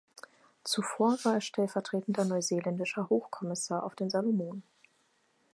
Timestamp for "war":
1.23-1.35